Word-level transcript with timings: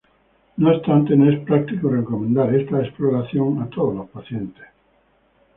No 0.57 0.75
obstante 0.75 1.15
no 1.15 1.29
es 1.31 1.45
práctico 1.45 1.87
recomendar 1.87 2.55
esta 2.55 2.79
exploración 2.81 3.61
a 3.61 3.69
todos 3.69 3.93
los 3.93 4.09
pacientes. 4.09 4.65